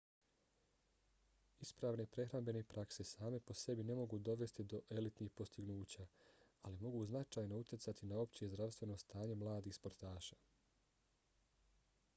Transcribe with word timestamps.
ispravne 1.65 2.05
prehrambene 2.15 2.63
prakse 2.71 3.05
same 3.09 3.41
po 3.49 3.57
sebi 3.63 3.85
ne 3.91 3.97
mogu 4.01 4.19
dovesti 4.31 4.65
do 4.75 4.79
elitnih 4.97 5.31
postignuća 5.43 6.07
ali 6.69 6.81
mogu 6.87 7.03
značajno 7.13 7.61
utjecati 7.67 8.11
na 8.13 8.21
opće 8.25 8.51
zdravstveno 8.57 8.97
stanje 9.07 9.39
mladih 9.47 9.79
sportaša 9.83 10.41